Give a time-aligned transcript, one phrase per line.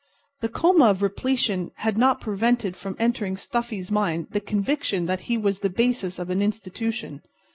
[0.39, 5.37] The coma of repletion had not prevented from entering Stuffy's mind the conviction that he
[5.37, 7.21] was the basis of an Institution.